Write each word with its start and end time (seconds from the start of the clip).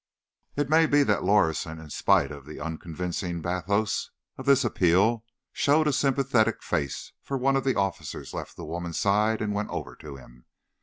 It 0.55 0.67
may 0.67 0.87
be 0.87 1.03
that 1.03 1.23
Lorison, 1.23 1.77
in 1.79 1.91
spite 1.91 2.31
of 2.31 2.47
the 2.47 2.59
unconvincing 2.59 3.39
bathos 3.39 4.09
of 4.35 4.47
this 4.47 4.63
appeal, 4.65 5.23
showed 5.53 5.85
a 5.87 5.93
sympathetic 5.93 6.63
face, 6.63 7.13
for 7.21 7.37
one 7.37 7.55
of 7.55 7.63
the 7.63 7.75
officers 7.75 8.33
left 8.33 8.55
the 8.57 8.65
woman's 8.65 8.97
side, 8.97 9.43
and 9.43 9.53
went 9.53 9.69
over 9.69 9.95
to 9.97 10.15
him. 10.15 10.45